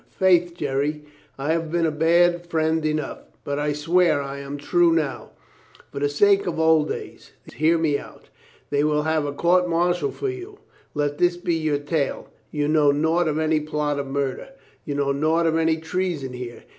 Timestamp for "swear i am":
3.71-4.57